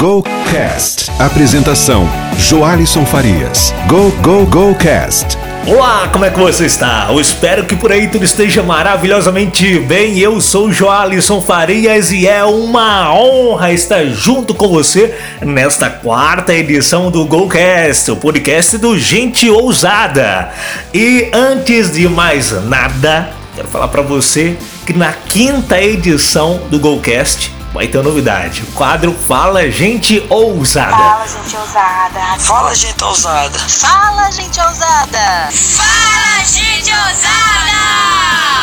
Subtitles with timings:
[0.00, 1.10] Go Cast.
[1.18, 2.08] Apresentação:
[2.38, 3.74] Joalisson Farias.
[3.86, 5.36] Go Go Go Cast.
[5.66, 7.08] Olá, como é que você está?
[7.10, 10.18] Eu espero que por aí tudo esteja maravilhosamente bem.
[10.18, 17.10] Eu sou Joalisson Farias e é uma honra estar junto com você nesta quarta edição
[17.10, 20.50] do GoCast, o podcast do Gente Ousada.
[20.94, 24.56] E antes de mais nada, quero falar para você
[24.86, 28.62] que na quinta edição do GoCast vai ter novidade.
[28.62, 30.96] O quadro Fala Gente Ousada.
[30.96, 32.20] Fala, gente ousada.
[32.38, 33.58] Fala, gente ousada.
[33.58, 35.48] Fala, gente ousada.
[35.50, 37.70] Fala, gente ousada!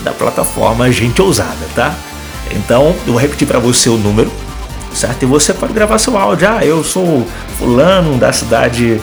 [0.08, 1.94] da plataforma Gente Ousada, tá?
[2.50, 4.32] Então, eu vou repetir para você o número,
[4.94, 5.22] certo?
[5.22, 6.48] E você pode gravar seu áudio.
[6.48, 7.26] Ah, eu sou
[7.58, 9.00] fulano da cidade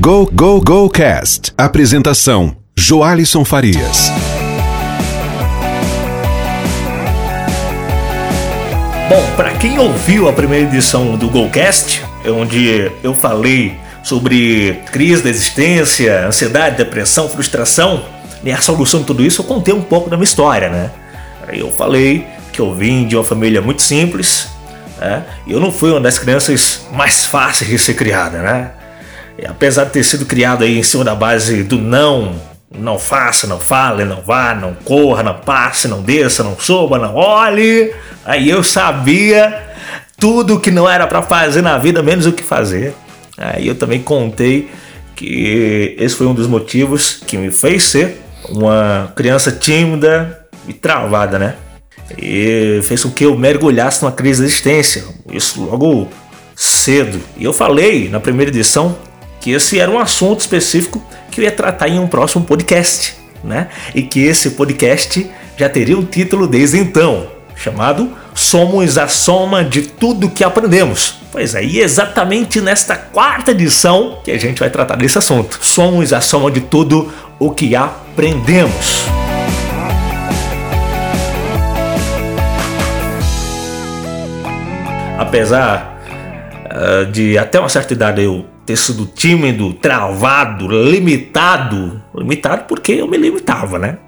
[0.00, 1.52] Go Go Go Cast.
[1.56, 4.10] Apresentação: Joalisson Farias.
[9.08, 13.74] Bom, para quem ouviu a primeira edição do GoCast, onde eu falei
[14.08, 18.04] sobre crise da existência, ansiedade, depressão, frustração,
[18.42, 20.90] e a solução de tudo isso, eu contei um pouco da minha história, né?
[21.52, 24.48] Eu falei que eu vim de uma família muito simples,
[24.98, 25.24] né?
[25.46, 28.70] Eu não fui uma das crianças mais fáceis de ser criada, né?
[29.38, 32.34] E apesar de ter sido criado aí em cima da base do não,
[32.70, 37.14] não faça, não fale, não vá, não corra, não passe, não desça, não suba, não
[37.14, 37.92] olhe,
[38.24, 39.68] aí eu sabia
[40.18, 42.94] tudo que não era para fazer na vida, menos o que fazer.
[43.38, 44.68] Aí eu também contei
[45.14, 51.38] que esse foi um dos motivos que me fez ser uma criança tímida e travada,
[51.38, 51.54] né?
[52.16, 56.08] E fez com que eu mergulhasse numa crise de existência, isso logo
[56.54, 57.20] cedo.
[57.36, 58.96] E eu falei na primeira edição
[59.40, 63.68] que esse era um assunto específico que eu ia tratar em um próximo podcast, né?
[63.94, 69.82] E que esse podcast já teria um título desde então, chamado Somos a Soma de
[69.82, 71.16] Tudo que Aprendemos.
[71.32, 75.58] Pois é, e exatamente nesta quarta edição que a gente vai tratar desse assunto.
[75.60, 79.04] Somos a soma de tudo o que aprendemos.
[85.18, 86.00] Apesar
[86.64, 93.08] uh, de até uma certa idade eu ter sido tímido, travado, limitado, limitado porque eu
[93.08, 93.98] me limitava, né?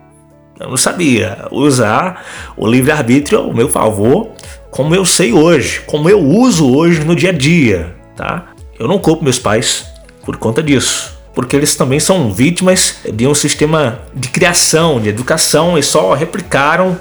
[0.60, 2.22] Eu não sabia usar
[2.54, 4.28] o livre-arbítrio ao meu favor
[4.70, 8.48] como eu sei hoje, como eu uso hoje no dia a dia, tá?
[8.78, 9.86] Eu não culpo meus pais
[10.22, 15.78] por conta disso, porque eles também são vítimas de um sistema de criação, de educação
[15.78, 16.98] e só replicaram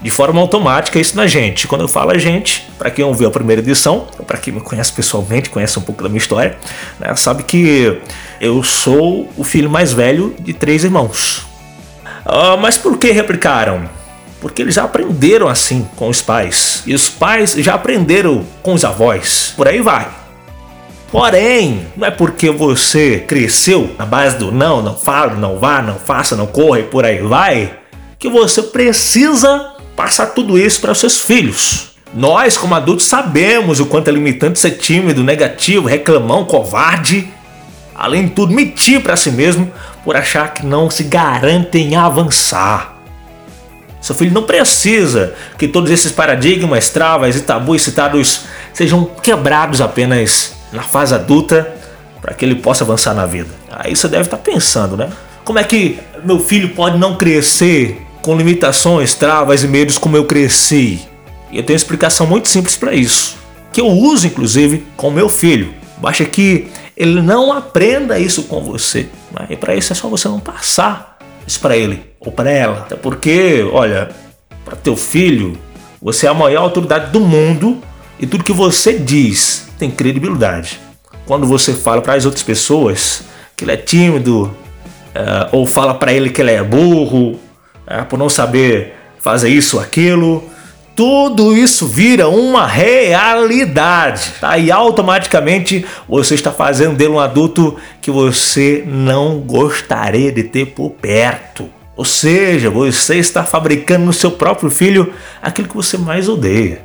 [0.00, 1.68] de forma automática isso na gente.
[1.68, 4.90] Quando eu falo a gente, para quem ouviu a primeira edição, para quem me conhece
[4.90, 6.56] pessoalmente, conhece um pouco da minha história,
[6.98, 8.00] né, sabe que
[8.40, 11.51] eu sou o filho mais velho de três irmãos.
[12.24, 13.88] Uh, mas por que replicaram?
[14.40, 16.82] Porque eles já aprenderam assim com os pais.
[16.86, 19.52] E os pais já aprenderam com os avós.
[19.56, 20.08] Por aí vai.
[21.12, 25.96] Porém, não é porque você cresceu na base do não, não fala, não vá, não
[25.96, 27.78] faça, não corra e por aí vai,
[28.18, 31.92] que você precisa passar tudo isso para os seus filhos.
[32.14, 37.28] Nós, como adultos, sabemos o quanto é limitante ser tímido, negativo, reclamão, covarde.
[37.94, 39.70] Além de tudo, mentir para si mesmo
[40.04, 42.96] por achar que não se garante em avançar.
[44.00, 50.54] Seu filho não precisa que todos esses paradigmas, travas e tabus citados sejam quebrados apenas
[50.72, 51.72] na fase adulta
[52.20, 53.50] para que ele possa avançar na vida.
[53.70, 55.08] Aí você deve estar pensando, né?
[55.44, 60.24] Como é que meu filho pode não crescer com limitações, travas e medos como eu
[60.24, 61.00] cresci?
[61.50, 63.36] E eu tenho uma explicação muito simples para isso,
[63.72, 65.74] que eu uso inclusive com meu filho.
[65.98, 69.08] Basta que ele não aprenda isso com você.
[69.32, 69.46] Né?
[69.50, 72.78] E para isso é só você não passar isso para ele ou para ela.
[72.78, 74.10] Até porque, olha,
[74.64, 75.58] para teu filho,
[76.00, 77.82] você é a maior autoridade do mundo
[78.18, 80.80] e tudo que você diz tem credibilidade.
[81.26, 83.24] Quando você fala para as outras pessoas
[83.56, 88.18] que ele é tímido, uh, ou fala para ele que ele é burro, uh, por
[88.18, 90.42] não saber fazer isso ou aquilo,
[90.94, 94.32] tudo isso vira uma realidade.
[94.40, 94.56] Tá?
[94.58, 100.90] E automaticamente você está fazendo dele um adulto que você não gostaria de ter por
[100.90, 101.68] perto.
[101.96, 106.84] Ou seja, você está fabricando no seu próprio filho aquilo que você mais odeia.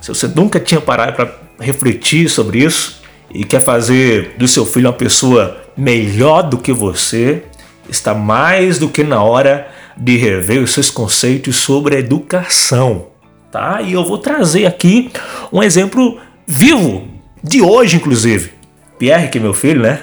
[0.00, 3.02] Se você nunca tinha parado para refletir sobre isso
[3.32, 7.42] e quer fazer do seu filho uma pessoa melhor do que você,
[7.88, 13.06] está mais do que na hora de rever os seus conceitos sobre educação,
[13.50, 13.80] tá?
[13.80, 15.10] E eu vou trazer aqui
[15.52, 17.08] um exemplo vivo
[17.42, 18.52] de hoje, inclusive.
[18.98, 20.00] Pierre, que é meu filho, né?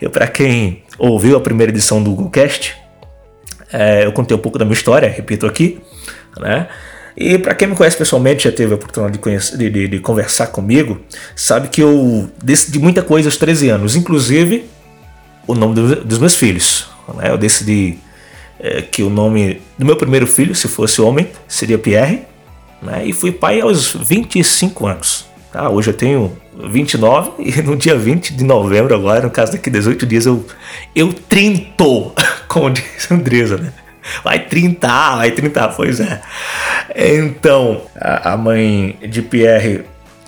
[0.00, 2.76] Eu para quem ouviu a primeira edição do Googlecast,
[3.72, 5.80] é, eu contei um pouco da minha história, repito aqui,
[6.38, 6.68] né?
[7.16, 9.98] E para quem me conhece pessoalmente, já teve a oportunidade de, conhecer, de, de, de,
[9.98, 11.00] conversar comigo,
[11.36, 14.64] sabe que eu decidi muita coisa aos 13 anos, inclusive
[15.46, 16.88] o nome do, dos meus filhos.
[17.16, 17.30] Né?
[17.30, 17.98] Eu decidi
[18.62, 22.22] é, que o nome do meu primeiro filho, se fosse homem, seria Pierre,
[22.80, 23.02] né?
[23.04, 25.26] e fui pai aos 25 anos.
[25.52, 25.68] Tá?
[25.68, 26.32] Hoje eu tenho
[26.70, 30.46] 29 e no dia 20 de novembro, agora, no caso daqui 18 dias, eu,
[30.94, 32.14] eu trintou,
[32.46, 33.72] como diz Andresa, né?
[34.24, 36.20] Vai trintar, vai trintar, pois é.
[36.94, 39.82] Então, a, a mãe de Pierre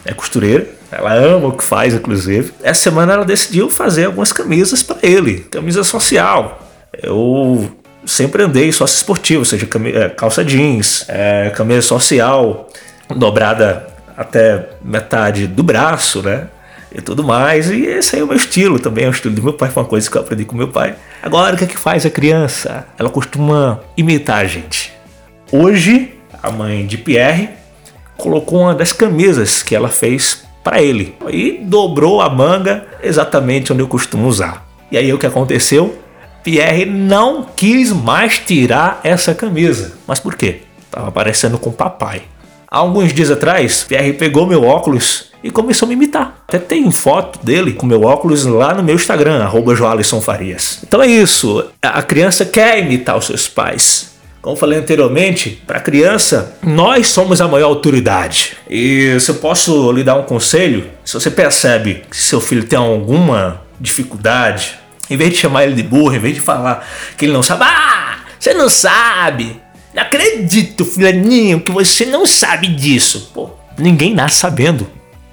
[0.05, 2.53] é costureira, ela ama o que faz, inclusive.
[2.63, 6.71] Essa semana ela decidiu fazer algumas camisas para ele, camisa social.
[7.03, 7.69] Eu
[8.07, 12.69] sempre andei sócio esportivo, seja é, calça jeans, é, camisa social,
[13.15, 13.87] dobrada
[14.17, 16.49] até metade do braço, né?
[16.93, 17.71] E tudo mais.
[17.71, 19.83] E esse aí é o meu estilo também, é o estilo do meu pai, foi
[19.83, 20.95] uma coisa que eu aprendi com meu pai.
[21.23, 22.87] Agora, o que é que faz a criança?
[22.97, 24.93] Ela costuma imitar a gente.
[25.51, 27.51] Hoje, a mãe de Pierre
[28.17, 33.83] colocou uma das camisas que ela fez para ele e dobrou a manga exatamente onde
[33.83, 34.67] eu costumo usar.
[34.91, 35.99] E aí o que aconteceu?
[36.45, 39.95] Pierre não quis mais tirar essa camisa.
[40.07, 40.61] Mas por quê?
[40.91, 42.23] Tava parecendo com papai.
[42.71, 46.45] Há alguns dias atrás, Pierre pegou meu óculos e começou a me imitar.
[46.47, 49.75] Até tem foto dele com meu óculos lá no meu Instagram, arroba
[50.21, 50.81] Farias.
[50.87, 54.13] Então é isso, a criança quer imitar os seus pais.
[54.43, 58.59] Como falei anteriormente, para a criança, nós somos a maior autoridade.
[58.69, 62.79] E se eu posso lhe dar um conselho, se você percebe que seu filho tem
[62.79, 64.79] alguma dificuldade,
[65.09, 66.87] em vez de chamar ele de burro, em vez de falar
[67.17, 69.61] que ele não sabe, ah, você não sabe.
[69.95, 73.31] Não acredito, fulaninho, que você não sabe disso.
[73.33, 74.89] Pô, ninguém nasce sabendo.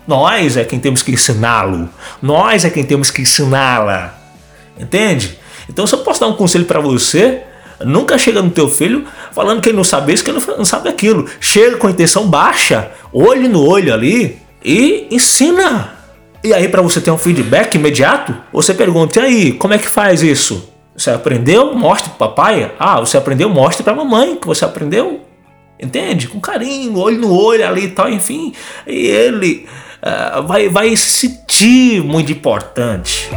[0.08, 1.90] Nós é quem temos que ensiná-lo.
[2.22, 4.18] Nós é quem temos que ensiná-la.
[4.80, 5.38] Entende?
[5.70, 7.42] Então, se eu posso dar um conselho para você,
[7.80, 10.90] nunca chega no teu filho falando que ele não sabe isso, que ele não sabe
[10.90, 11.28] aquilo.
[11.40, 16.01] Chega com a intenção baixa, olho no olho ali e ensina.
[16.44, 19.88] E aí, para você ter um feedback imediato, você pergunta: e aí, como é que
[19.88, 20.70] faz isso?
[20.98, 21.76] Você aprendeu?
[21.76, 22.72] Mostre para papai.
[22.80, 23.48] Ah, você aprendeu?
[23.48, 25.22] Mostre para mamãe que você aprendeu.
[25.80, 26.28] Entende?
[26.28, 28.54] Com carinho, olho no olho ali e tal, enfim.
[28.88, 29.68] E ele
[30.02, 33.30] uh, vai, vai se sentir muito importante.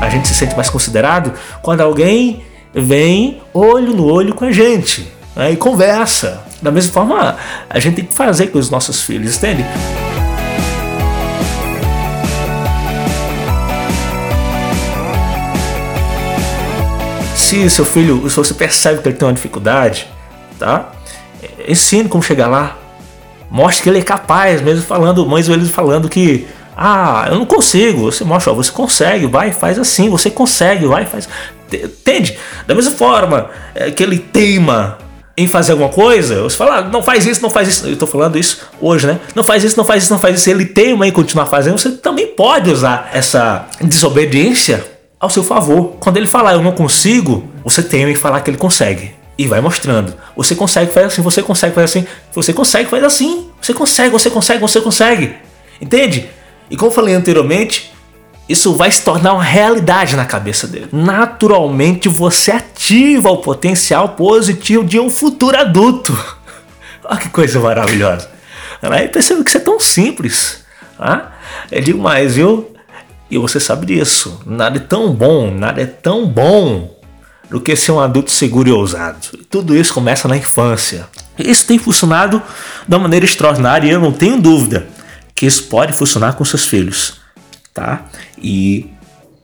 [0.00, 1.32] A gente se sente mais considerado
[1.62, 2.42] quando alguém
[2.74, 6.42] vem olho no olho com a gente né, e conversa.
[6.60, 7.36] Da mesma forma,
[7.68, 9.64] a gente tem que fazer com os nossos filhos, entende?
[17.36, 20.08] Se seu filho, se você percebe que ele tem uma dificuldade,
[20.58, 20.90] tá?
[21.68, 22.76] Ensine como chegar lá.
[23.48, 28.10] Mostre que ele é capaz, mesmo falando, mães vezes falando que ah, eu não consigo.
[28.10, 31.28] Você mostra, ó, você consegue, vai, faz assim, você consegue, vai, faz.
[31.72, 32.36] Entende?
[32.66, 34.98] Da mesma forma é, que ele teima
[35.36, 37.86] em fazer alguma coisa, você fala, ah, não faz isso, não faz isso.
[37.86, 39.20] Eu estou falando isso hoje, né?
[39.34, 40.48] Não faz isso, não faz isso, não faz isso.
[40.48, 44.82] Ele teima em continuar fazendo, você também pode usar essa desobediência
[45.20, 45.96] ao seu favor.
[46.00, 49.14] Quando ele falar, eu não consigo, você teima em falar que ele consegue.
[49.36, 50.14] E vai mostrando.
[50.34, 53.50] Você consegue, faz assim, você consegue, faz assim, você consegue, faz assim.
[53.60, 55.34] Você consegue, você consegue, você consegue.
[55.78, 56.30] Entende?
[56.70, 57.85] E como eu falei anteriormente,
[58.48, 60.88] isso vai se tornar uma realidade na cabeça dele.
[60.92, 66.16] Naturalmente você ativa o potencial positivo de um futuro adulto.
[67.04, 68.28] Olha que coisa maravilhosa.
[68.82, 70.64] Aí percebe que isso é tão simples.
[70.96, 71.32] Tá?
[71.70, 72.72] Eu digo mais, viu?
[73.30, 74.40] E você sabe disso.
[74.46, 76.96] Nada é tão bom, nada é tão bom
[77.50, 79.18] do que ser um adulto seguro e ousado.
[79.50, 81.08] Tudo isso começa na infância.
[81.38, 82.42] Isso tem funcionado
[82.86, 84.86] da maneira extraordinária e eu não tenho dúvida
[85.34, 87.20] que isso pode funcionar com seus filhos,
[87.76, 88.06] tá?
[88.42, 88.86] E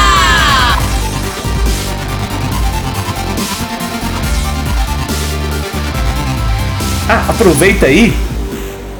[7.09, 8.13] Ah, aproveita aí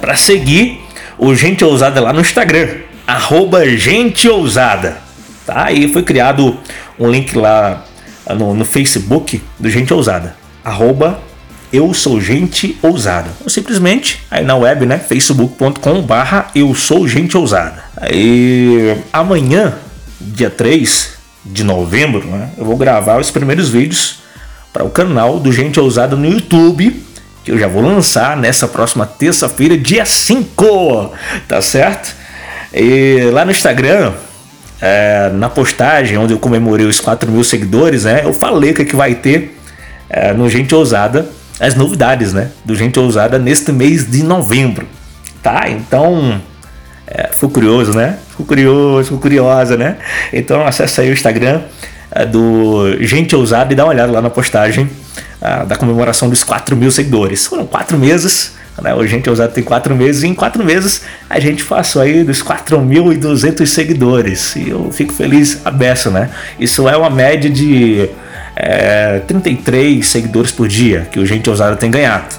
[0.01, 0.83] para seguir
[1.19, 2.69] o Gente Ousada lá no Instagram,
[3.07, 4.99] arroba Gente Ousada,
[5.45, 5.65] tá?
[5.65, 6.57] Aí foi criado
[6.99, 7.85] um link lá
[8.39, 11.21] no, no Facebook do Gente Ousada, arroba
[11.73, 13.31] Eu Sou Gente Ousada.
[13.43, 14.99] Ou simplesmente aí na web, né?
[14.99, 17.85] facebook.com barra Eu Sou Gente Ousada.
[17.97, 19.75] Aí amanhã,
[20.21, 22.51] dia 3 de novembro, né?
[22.57, 24.19] Eu vou gravar os primeiros vídeos
[24.73, 27.03] para o canal do Gente Ousada no YouTube,
[27.45, 31.13] que eu já vou lançar nessa próxima terça-feira, dia 5,
[31.49, 32.15] tá certo?
[32.75, 34.13] E lá no Instagram,
[34.81, 38.23] é, na postagem onde eu comemorei os 4 mil seguidores, né?
[38.25, 39.59] Eu falei que, é que vai ter
[40.11, 42.51] é, no Gente Ousada, as novidades, né?
[42.65, 44.87] Do Gente Ousada neste mês de novembro,
[45.43, 45.69] tá?
[45.69, 46.41] Então,
[47.07, 48.19] é, ficou curioso, né?
[48.31, 49.97] Ficou curioso, ficou curiosa, né?
[50.33, 51.61] Então acessa aí o Instagram
[52.11, 54.91] é, do Gente Ousada e dá uma olhada lá na postagem
[55.41, 57.47] ah, da comemoração dos 4 mil seguidores.
[57.47, 58.93] Foram quatro meses, né?
[58.95, 62.43] O Gente Ousada tem quatro meses e em quatro meses a gente passou aí dos
[62.43, 64.57] 4.200 seguidores.
[64.57, 66.31] E eu fico feliz a beça, né?
[66.59, 68.09] Isso é uma média de
[68.57, 72.35] é, 33 seguidores por dia que o Gente Ousada tem ganhado,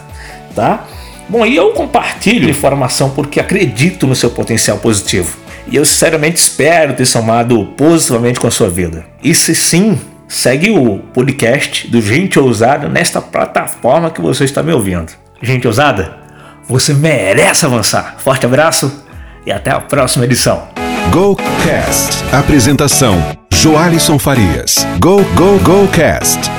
[0.55, 0.86] tá?
[1.29, 5.38] Bom, e eu compartilho informação porque acredito no seu potencial positivo.
[5.69, 9.05] E eu sinceramente espero ter somado positivamente com a sua vida.
[9.21, 14.71] E se sim, segue o podcast do Gente Ousada nesta plataforma que você está me
[14.71, 15.12] ouvindo.
[15.41, 16.17] Gente Ousada,
[16.67, 18.15] você merece avançar.
[18.19, 19.03] Forte abraço
[19.45, 20.69] e até a próxima edição.
[21.12, 22.24] GoCast.
[22.31, 24.86] Apresentação: Joalisson Farias.
[25.00, 26.57] Go, go, go, cast.